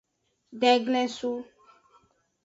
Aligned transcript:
Denglesu. 0.61 1.31